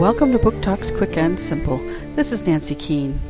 welcome 0.00 0.32
to 0.32 0.38
Book 0.38 0.62
Talks 0.62 0.90
Quick 0.90 1.18
and 1.18 1.38
Simple. 1.38 1.76
This 2.14 2.32
is 2.32 2.46
Nancy 2.46 2.74
Keane. 2.74 3.20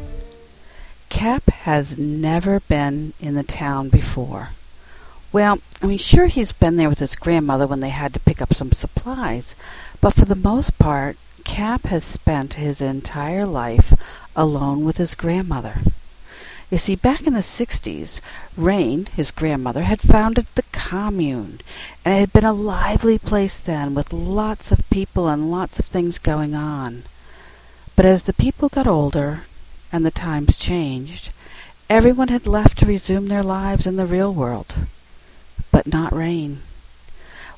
Cap 1.09 1.51
has 1.51 1.99
never 1.99 2.61
been 2.61 3.13
in 3.19 3.35
the 3.35 3.43
town 3.43 3.89
before. 3.89 4.51
Well, 5.33 5.59
I 5.83 5.87
mean, 5.87 5.99
sure, 5.99 6.27
he's 6.27 6.53
been 6.53 6.77
there 6.77 6.89
with 6.89 7.01
his 7.01 7.17
grandmother 7.17 7.67
when 7.67 7.81
they 7.81 7.89
had 7.89 8.15
to 8.15 8.21
pick 8.21 8.41
up 8.41 8.55
some 8.55 8.71
supplies, 8.71 9.57
but 10.01 10.13
for 10.13 10.25
the 10.25 10.37
most 10.37 10.79
part, 10.79 11.17
Cap 11.43 11.87
has 11.87 12.05
spent 12.05 12.55
his 12.55 12.81
entire 12.81 13.47
life 13.47 13.93
alone 14.37 14.85
with 14.85 14.99
his 14.99 15.17
grandmother. 15.17 15.79
You 16.71 16.79
see, 16.79 16.95
back 16.95 17.27
in 17.27 17.33
the 17.33 17.41
60s, 17.41 18.21
Rain, 18.57 19.07
his 19.07 19.33
grandmother, 19.33 19.83
had 19.83 20.01
founded 20.01 20.47
the 20.55 20.63
commune, 20.71 21.61
and 22.05 22.15
it 22.15 22.21
had 22.21 22.33
been 22.33 22.45
a 22.45 22.53
lively 22.53 23.19
place 23.19 23.59
then 23.59 23.93
with 23.93 24.13
lots 24.13 24.71
of 24.71 24.89
people 24.89 25.27
and 25.27 25.51
lots 25.51 25.81
of 25.81 25.85
things 25.87 26.19
going 26.19 26.55
on. 26.55 27.03
But 27.97 28.07
as 28.07 28.23
the 28.23 28.33
people 28.33 28.69
got 28.69 28.87
older 28.87 29.43
and 29.91 30.07
the 30.07 30.13
times 30.13 30.57
changed, 30.57 31.33
everyone 31.89 32.29
had 32.29 32.47
left 32.47 32.79
to 32.79 32.87
resume 32.87 33.27
their 33.27 33.43
lives 33.43 33.85
in 33.85 33.97
the 33.97 34.07
real 34.07 34.33
world. 34.33 34.77
But 35.73 35.89
not 35.89 36.13
Rain. 36.13 36.63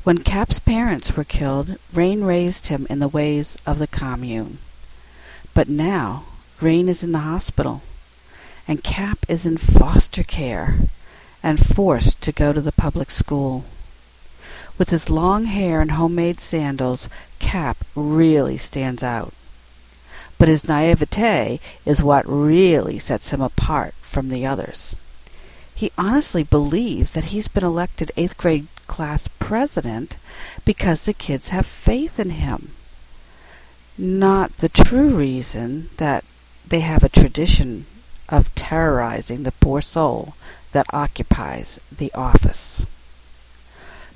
When 0.04 0.24
Cap's 0.24 0.58
parents 0.58 1.14
were 1.14 1.24
killed, 1.24 1.76
Rain 1.92 2.24
raised 2.24 2.68
him 2.68 2.86
in 2.88 2.98
the 2.98 3.08
ways 3.08 3.58
of 3.66 3.78
the 3.78 3.86
commune. 3.86 4.56
But 5.52 5.68
now, 5.68 6.24
Rain 6.62 6.88
is 6.88 7.04
in 7.04 7.12
the 7.12 7.18
hospital 7.18 7.82
and 8.66 8.84
Cap 8.84 9.18
is 9.28 9.46
in 9.46 9.56
foster 9.56 10.22
care 10.22 10.76
and 11.42 11.64
forced 11.64 12.20
to 12.22 12.32
go 12.32 12.52
to 12.52 12.60
the 12.60 12.72
public 12.72 13.10
school. 13.10 13.64
With 14.78 14.90
his 14.90 15.10
long 15.10 15.46
hair 15.46 15.80
and 15.80 15.92
homemade 15.92 16.40
sandals, 16.40 17.08
Cap 17.38 17.78
really 17.94 18.56
stands 18.56 19.02
out. 19.02 19.32
But 20.38 20.48
his 20.48 20.66
naivete 20.66 21.60
is 21.84 22.02
what 22.02 22.24
really 22.26 22.98
sets 22.98 23.30
him 23.30 23.40
apart 23.40 23.94
from 24.00 24.28
the 24.28 24.46
others. 24.46 24.96
He 25.74 25.92
honestly 25.98 26.44
believes 26.44 27.12
that 27.12 27.24
he's 27.24 27.48
been 27.48 27.64
elected 27.64 28.12
eighth 28.16 28.36
grade 28.36 28.66
class 28.86 29.28
president 29.38 30.16
because 30.64 31.04
the 31.04 31.14
kids 31.14 31.48
have 31.48 31.66
faith 31.66 32.18
in 32.18 32.30
him. 32.30 32.72
Not 33.98 34.58
the 34.58 34.68
true 34.68 35.10
reason 35.10 35.90
that 35.96 36.24
they 36.66 36.80
have 36.80 37.02
a 37.04 37.08
tradition 37.08 37.86
of 38.32 38.52
terrorizing 38.54 39.42
the 39.42 39.52
poor 39.52 39.82
soul 39.82 40.34
that 40.72 40.86
occupies 40.92 41.78
the 41.96 42.10
office. 42.14 42.86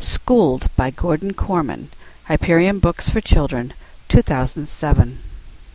Schooled 0.00 0.68
by 0.74 0.90
Gordon 0.90 1.34
Korman, 1.34 1.88
Hyperion 2.24 2.78
Books 2.78 3.10
for 3.10 3.20
Children, 3.20 3.74
2007. 4.08 5.18